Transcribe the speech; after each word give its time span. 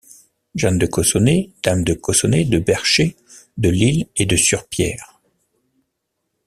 Jeanne 0.55 0.79
de 0.79 0.87
Cossonay, 0.87 1.51
dame 1.61 1.83
de 1.83 1.93
Cossonay, 1.93 2.45
de 2.45 2.57
Bercher, 2.57 3.15
de 3.57 3.69
L'Isle 3.69 4.07
et 4.15 4.25
de 4.25 4.35
Surpierre. 4.35 5.21